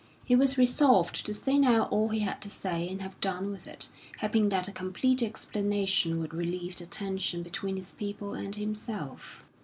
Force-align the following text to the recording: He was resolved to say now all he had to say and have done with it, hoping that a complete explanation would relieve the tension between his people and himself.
He 0.25 0.35
was 0.35 0.57
resolved 0.57 1.23
to 1.27 1.31
say 1.31 1.59
now 1.59 1.83
all 1.91 2.09
he 2.09 2.21
had 2.21 2.41
to 2.41 2.49
say 2.49 2.89
and 2.89 3.03
have 3.03 3.21
done 3.21 3.51
with 3.51 3.67
it, 3.67 3.87
hoping 4.19 4.49
that 4.49 4.67
a 4.67 4.71
complete 4.71 5.21
explanation 5.21 6.19
would 6.19 6.33
relieve 6.33 6.75
the 6.75 6.87
tension 6.87 7.43
between 7.43 7.77
his 7.77 7.91
people 7.91 8.33
and 8.33 8.55
himself. 8.55 9.45